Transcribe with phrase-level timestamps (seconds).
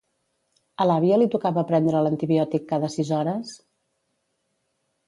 [0.85, 3.57] A l'àvia li tocava prendre l'antibiòtic cada sis hores?